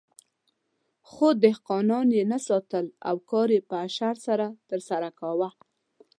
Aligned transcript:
خو 1.09 1.27
دهقانان 1.43 2.07
یې 2.17 2.23
نه 2.31 2.39
ساتل 2.47 2.85
او 3.07 3.15
کار 3.31 3.47
یې 3.55 3.61
په 3.69 3.75
اشر 3.87 4.15
سره 4.27 4.45
ترسره 4.69 5.09
کاوه. 5.19 5.49